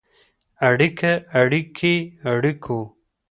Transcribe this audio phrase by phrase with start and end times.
[0.67, 1.93] اړیکه، اړیکې،
[2.31, 2.79] اړیکو.